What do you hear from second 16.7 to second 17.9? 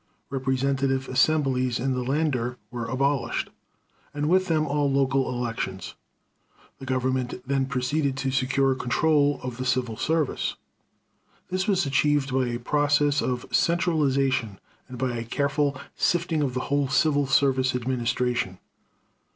Civil Service